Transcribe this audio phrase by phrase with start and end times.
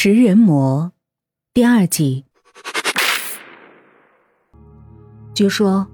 [0.00, 0.92] 食人魔
[1.52, 2.24] 第二季。
[5.34, 5.84] 据说，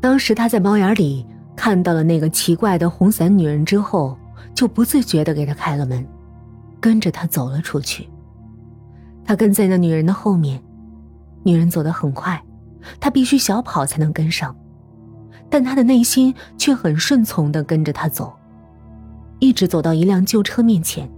[0.00, 4.18] 当时他在猫眼里看到了那个奇怪的红伞女人之后，
[4.52, 6.04] 就不自觉的给她开了门，
[6.80, 8.08] 跟着她走了出去。
[9.24, 10.60] 他跟在那女人的后面，
[11.44, 12.44] 女人走得很快，
[12.98, 14.56] 他必须小跑才能跟上，
[15.48, 18.32] 但他的内心却很顺从的跟着他走，
[19.38, 21.08] 一直走到一辆旧车面前。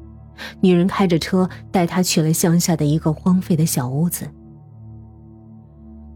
[0.61, 4.27] 女人开着车带他去了乡下的一个荒废的小屋子。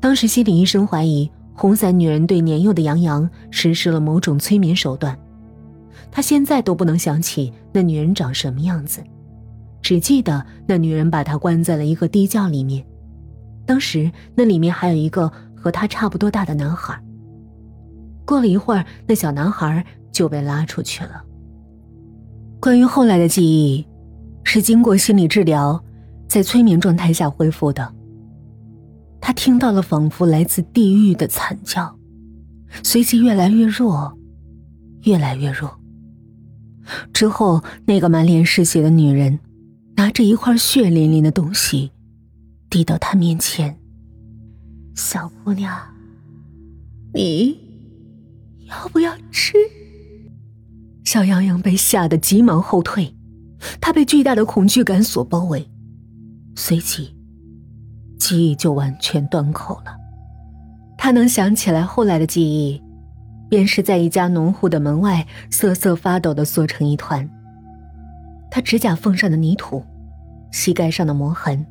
[0.01, 5.19] 当时心理医生怀疑红伞女人对年幼的杨洋实施了某种催眠手段。
[6.11, 9.03] 他现在都不能想起那女人长什么样子，
[9.83, 12.85] 只记得那女人把他关在了一个地窖里面。
[13.67, 16.99] 当时那里面还有一个和他差不多大的男孩。
[18.25, 21.23] 过了一会儿，那小男孩就被拉出去了。
[22.61, 23.87] 关于后来的记忆。
[24.51, 25.85] 是经过心理治疗，
[26.27, 27.95] 在催眠状态下恢复的。
[29.21, 31.95] 他听到了仿佛来自地狱的惨叫，
[32.83, 34.19] 随即越来越弱，
[35.03, 35.79] 越来越弱。
[37.13, 39.39] 之后，那个满脸是血的女人
[39.97, 41.93] 拿着一块血淋淋的东西，
[42.71, 43.79] 递到他面前
[44.97, 45.79] ：“小姑娘，
[47.13, 47.55] 你
[48.67, 49.53] 要不要吃？”
[51.05, 53.15] 小羊羊被吓得急忙后退。
[53.81, 55.69] 他被巨大的恐惧感所包围，
[56.55, 57.15] 随即
[58.19, 59.97] 记忆就完全断口了。
[60.97, 62.83] 他能想起来后来的记忆，
[63.49, 67.29] 便是在一家农户的门外瑟瑟发抖的缩成一团。
[68.51, 69.85] 他指甲缝上的泥土，
[70.51, 71.65] 膝盖上的磨痕，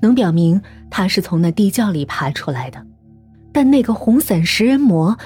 [0.00, 2.86] 能表明他是从那地窖里爬出来的。
[3.52, 5.18] 但那个红伞食人魔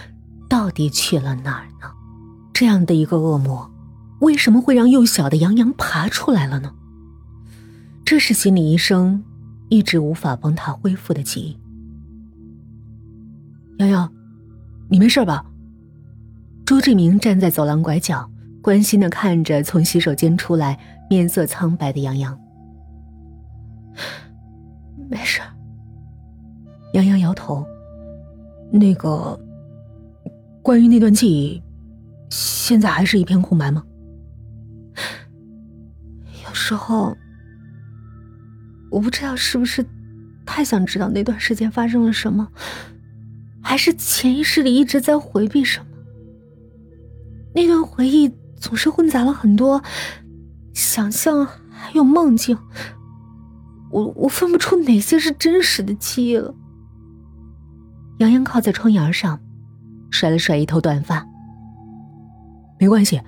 [0.48, 1.90] 到底去了哪儿呢？
[2.54, 3.70] 这样的一个恶魔。
[4.24, 6.72] 为什么会让幼小的杨洋爬出来了呢？
[8.06, 9.22] 这是心理医生
[9.68, 11.58] 一直无法帮他恢复的记忆。
[13.78, 14.10] 洋洋，
[14.88, 15.44] 你没事吧？
[16.64, 18.30] 朱志明站在走廊拐角，
[18.62, 20.78] 关心的看着从洗手间出来、
[21.10, 22.38] 面色苍白的杨洋。
[25.10, 25.42] 没事。
[26.94, 27.62] 杨洋摇头。
[28.72, 29.38] 那个，
[30.62, 31.62] 关于那段记忆，
[32.30, 33.84] 现在还是一片空白吗？
[36.66, 37.14] 时候，
[38.90, 39.84] 我不知道是不是
[40.46, 42.48] 太想知道那段时间发生了什么，
[43.62, 45.86] 还是潜意识里一直在回避什么。
[47.54, 49.82] 那段回忆总是混杂了很多
[50.72, 52.56] 想象，还有梦境，
[53.90, 56.54] 我我分不出哪些是真实的记忆了。
[58.20, 59.38] 杨洋靠在窗沿上，
[60.10, 61.26] 甩了甩一头短发。
[62.80, 63.20] 没关系，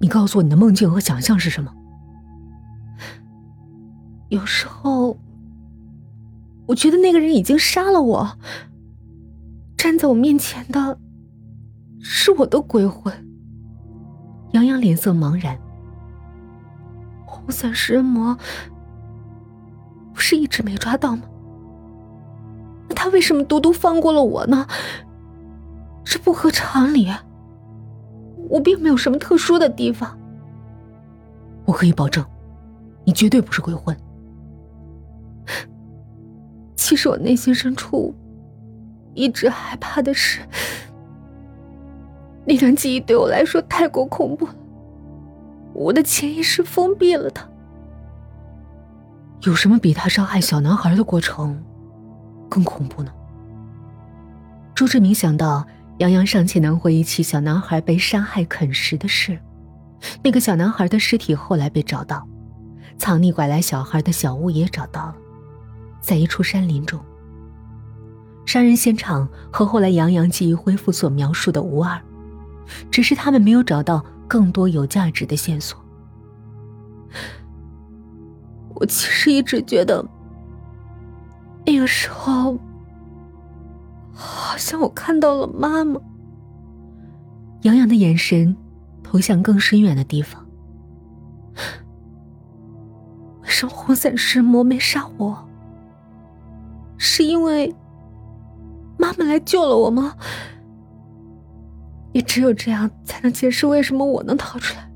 [0.00, 1.72] 你告诉我你的梦境和想象是什么。
[4.28, 5.16] 有时候，
[6.66, 8.38] 我觉得那个人已经杀了我。
[9.76, 10.98] 站在我面前的，
[12.00, 13.12] 是我的鬼魂。
[14.52, 15.56] 杨洋脸色茫然。
[17.24, 18.36] 红伞食人魔
[20.12, 21.22] 不是一直没抓到吗？
[22.88, 24.66] 那他为什么独独放过了我呢？
[26.04, 27.08] 这不合常理。
[28.48, 30.18] 我并没有什么特殊的地方。
[31.64, 32.24] 我可以保证，
[33.04, 33.96] 你绝对不是鬼魂。
[36.86, 38.14] 其实我内心深处
[39.12, 40.38] 一直害怕的是，
[42.44, 44.54] 那段记忆对我来说太过恐怖了，
[45.74, 47.44] 我的潜意识封闭了它。
[49.40, 51.60] 有什么比他伤害小男孩的过程
[52.48, 53.10] 更恐怖呢？
[54.72, 55.66] 朱志明想到
[55.98, 59.36] 杨洋尚且能回忆起小男孩被杀害啃食的事，
[60.22, 62.24] 那个小男孩的尸体后来被找到，
[62.96, 65.16] 藏匿拐来小孩的小屋也找到了。
[66.06, 67.00] 在一处山林中，
[68.44, 72.00] 杀人现场和后来杨洋记忆恢复所描述的无二，
[72.92, 75.76] 只是他们没有找到更多有价值的线索。
[78.76, 80.06] 我其实一直觉得，
[81.66, 82.56] 那个时候，
[84.14, 86.00] 好像我看到了妈妈。
[87.62, 88.56] 杨洋的眼神
[89.02, 90.46] 投向更深远的地方。
[93.42, 95.45] 为什么红伞师魔没杀我？
[96.98, 97.74] 是因为
[98.98, 100.14] 妈妈来救了我吗？
[102.12, 104.90] 也只有这样才能解释为什么我能逃出来，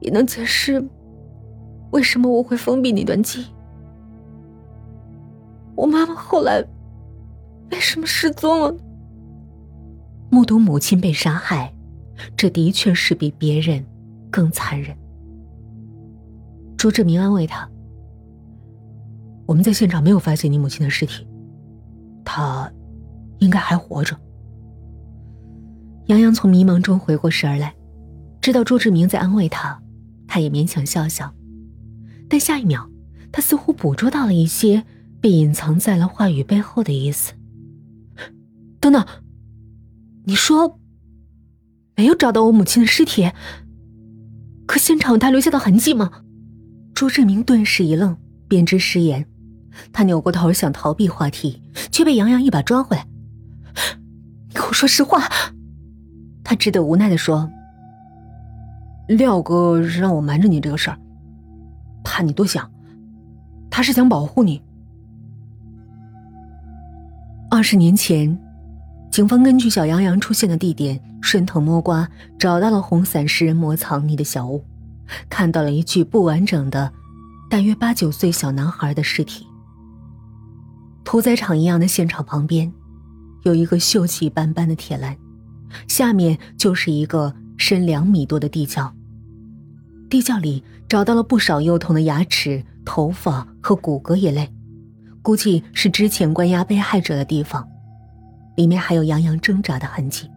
[0.00, 0.80] 也能解释
[1.90, 3.46] 为什么我会封闭那段记忆。
[5.74, 6.64] 我妈妈后来
[7.72, 8.76] 为什么失踪了？
[10.30, 11.74] 目睹母亲被杀害，
[12.36, 13.84] 这的确是比别人
[14.30, 14.96] 更残忍。
[16.76, 17.68] 朱志明安慰他
[19.50, 21.26] ：“我们在现场没有发现你母亲的尸体，
[22.24, 22.72] 她
[23.40, 24.16] 应该还活着。
[26.06, 27.74] 杨洋从迷茫中回过神儿来，
[28.40, 29.82] 知道朱志明在安慰他，
[30.28, 31.34] 他也勉强笑笑。
[32.28, 32.88] 但下一秒，
[33.32, 34.84] 他似乎捕捉到了一些
[35.20, 37.32] 被隐藏在了话语背后的意思。
[38.78, 39.04] 等等，
[40.26, 40.78] 你说
[41.96, 43.32] 没有找到我母亲的尸体？
[44.68, 46.22] 可现场有他留下的痕迹吗？
[46.94, 49.26] 朱志明顿时一愣，便知失言。
[49.92, 53.06] 他扭过头想逃避话题，却被杨洋一把抓回来。
[54.48, 55.22] 你跟我说实话。
[56.42, 57.48] 他只得无奈的说
[59.06, 60.98] ：“廖哥让我瞒着你这个事儿，
[62.02, 62.68] 怕你多想，
[63.70, 64.60] 他是想保护你。”
[67.48, 68.36] 二十年前，
[69.12, 74.64] 警方根据小杨洋出现的地点顺藤摸瓜，找到了红伞食人魔藏匿的小屋，
[75.28, 76.92] 看到了一具不完整的、
[77.48, 79.46] 大约八九岁小男孩的尸体。
[81.10, 82.72] 屠宰场一样的现场旁边，
[83.42, 85.16] 有一个锈迹斑斑的铁栏，
[85.88, 88.94] 下面就是一个深两米多的地窖。
[90.08, 94.48] 地窖里找到了不少幼童的牙齿、头发和骨骼一类，
[95.20, 97.68] 估计是之前关押被害者的地方。
[98.54, 100.30] 里面还有杨洋挣扎的痕迹。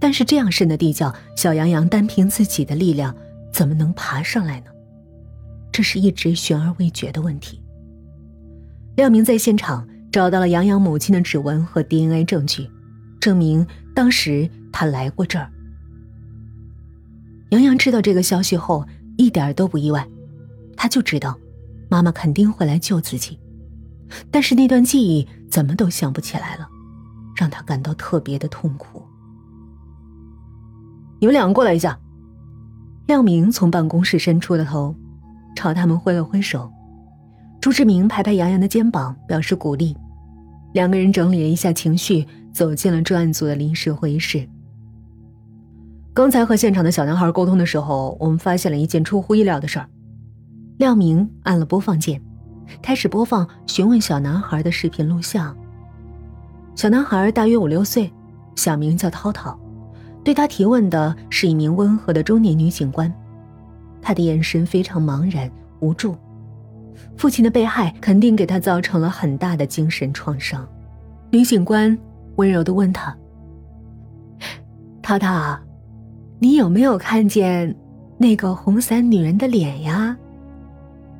[0.00, 3.14] 但是这样深的地窖，小杨洋单凭自己的力量
[3.52, 4.72] 怎么能爬上来呢？
[5.70, 7.59] 这是一直悬而未决的问题。
[8.96, 12.68] 廖明在现场找到了杨洋母亲的指纹和 DNA 证据，
[13.20, 15.50] 证明当时他来过这儿。
[17.50, 20.06] 杨洋知道这个消息后一点都不意外，
[20.76, 21.38] 他就知道
[21.88, 23.38] 妈妈肯定会来救自己，
[24.30, 26.68] 但是那段记忆怎么都想不起来了，
[27.36, 29.02] 让他感到特别的痛苦。
[31.20, 31.98] 你们两个过来一下。
[33.06, 34.94] 廖明从办公室伸出了头，
[35.56, 36.70] 朝他们挥了挥手。
[37.60, 39.94] 朱志明拍拍杨洋的肩膀，表示鼓励。
[40.72, 44.48] 两个人整理了一下情绪，走进了专案组的临时会议室。
[46.14, 49.86] 刚才和现场的小男孩沟通的时候，我们发现了一件出乎意料的事儿。
[50.78, 52.18] 廖明按了播放键，
[52.80, 55.54] 开始播放询问小男孩的视频录像。
[56.74, 58.10] 小男孩大约五六岁，
[58.56, 59.58] 小名叫涛涛，
[60.24, 63.12] 对他提问的是一名温和的中年女警官，
[64.00, 66.16] 他的眼神非常茫然无助。
[67.16, 70.66] 父亲的被害肯定给他造成了很大的精神创伤。
[71.30, 71.96] 女警官
[72.36, 73.14] 温柔的问他
[75.02, 75.58] ：“涛涛，
[76.38, 77.76] 你有没有看见
[78.16, 80.16] 那个红伞女人的脸呀？”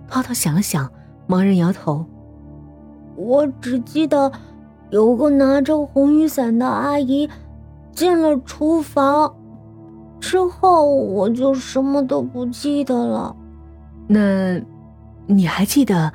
[0.09, 0.91] 涛涛想了想，
[1.29, 2.05] 茫然摇头
[3.15, 4.33] ：“我只记得
[4.91, 7.29] 有个拿着红雨伞的阿姨
[7.93, 9.35] 进了厨房，
[10.19, 13.37] 之后我就什么都不记得了。”
[14.09, 14.61] 那。
[15.31, 16.13] 你还记得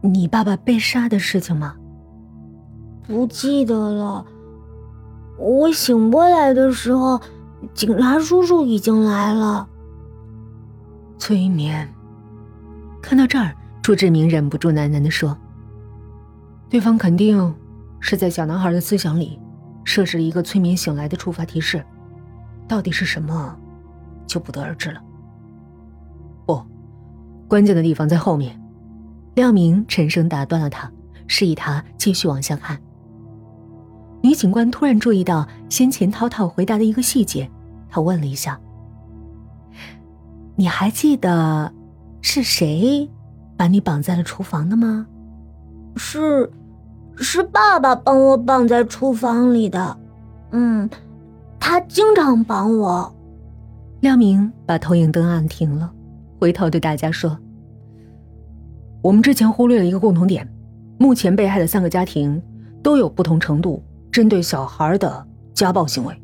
[0.00, 1.76] 你爸爸被杀的事情吗？
[3.06, 4.24] 不记得了。
[5.38, 7.20] 我醒过来的时候，
[7.74, 9.68] 警察叔叔已经来了。
[11.18, 11.86] 催眠。
[13.02, 15.36] 看到这儿，朱志明忍不住喃喃的说
[16.70, 17.54] ：“对方肯定
[17.98, 19.38] 是在小男孩的思想里
[19.84, 21.84] 设置了一个催眠醒来的触发提示，
[22.66, 23.54] 到底是什么，
[24.26, 25.00] 就不得而知了。”
[27.50, 27.54] 不。
[27.60, 28.56] 关键的地方在后面，
[29.34, 30.88] 廖明沉声打断了他，
[31.26, 32.80] 示意他继续往下看。
[34.22, 37.50] 女警官突然注意到先前涛涛回答的一个细节，
[37.88, 38.60] 她问了一下
[40.54, 41.72] ：“你还记得
[42.22, 43.10] 是谁
[43.56, 45.08] 把你绑在了厨房的吗
[45.96, 46.48] ？”“是，
[47.16, 49.98] 是爸爸帮我绑在厨房里的。
[50.52, 50.88] 嗯，
[51.58, 53.12] 他经常绑我。”
[54.00, 55.92] 廖明把投影灯按停了。
[56.40, 57.38] 回头对大家说
[59.04, 60.50] ：“我们之前忽略了一个共同点，
[60.98, 62.40] 目前被害的三个家庭
[62.82, 66.14] 都有不同程度针对小孩的家暴行为。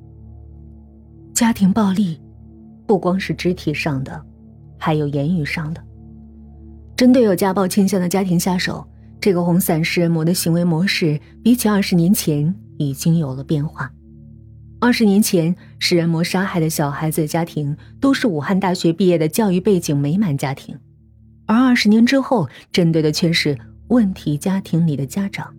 [1.34, 2.18] 家庭暴力
[2.86, 4.24] 不光是肢体上的，
[4.78, 5.82] 还有言语上的。
[6.96, 8.82] 针对有家暴倾向的家庭下手，
[9.20, 13.92] 这个红伞食人魔的行为模式比起二十年前已经有了变化。”
[14.86, 20.78] 二十年前，食人魔杀害的小孩子的家庭都是武汉大学毕业的教育背景美满家庭，
[21.44, 25.52] 而二十年之后，针对的却是问题家庭里的家长。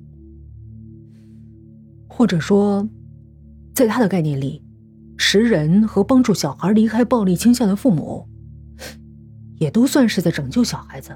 [2.08, 2.88] 或者说，
[3.76, 4.64] 在他的概念里，
[5.18, 8.26] 食人和帮助小孩离开暴力倾向的父母，
[9.58, 11.12] 也都算是在拯救小孩子。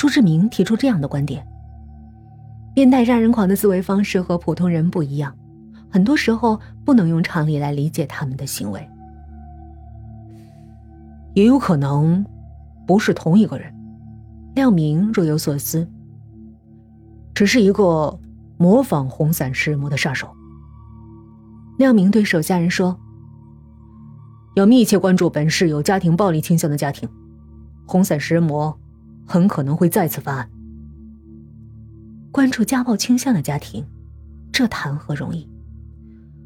[0.00, 1.46] 朱志明提出这样的观点：
[2.74, 5.32] 变态杀人狂的思维方式和普通人不一样。
[5.90, 8.88] 很多时候不能用常理来理解他们的行为，
[11.34, 12.24] 也有可能
[12.86, 13.74] 不是同一个人。
[14.54, 15.88] 亮明若有所思。
[17.34, 18.18] 只是一个
[18.56, 20.28] 模仿红伞尸魔的杀手。
[21.78, 22.98] 亮明对手下人说
[24.56, 27.08] ：“要密切关注本市有家庭暴力倾向的家庭，
[27.86, 28.76] 红伞食人魔
[29.24, 30.50] 很可能会再次发案。
[32.32, 33.86] 关注家暴倾向的家庭，
[34.50, 35.48] 这谈何容易？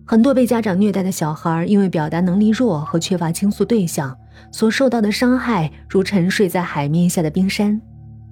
[0.05, 4.17] 很多被家长虐待的小孩，因为表达能力弱和缺乏倾诉对象，
[4.51, 7.81] 所受到的伤害如沉睡在海面下的冰山，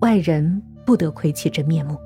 [0.01, 1.97] 外人不得窥其真面目。”